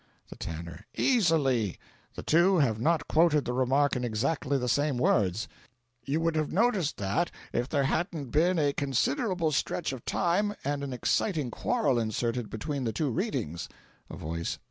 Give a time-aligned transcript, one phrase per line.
[0.29, 0.87] The Tanner.
[0.97, 1.77] "Easily.
[2.15, 5.47] The two have not quoted the remark in exactly the same words.
[6.05, 10.83] You would have noticed that, if there hadn't been a considerable stretch of time and
[10.83, 13.69] an exciting quarrel inserted between the two readings."
[14.09, 14.57] A Voice.